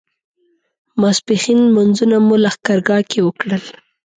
ماسپښین 1.01 1.59
لمونځونه 1.65 2.15
مو 2.25 2.35
لښکرګاه 2.43 3.03
کې 3.09 3.19
وکړل. 3.23 3.63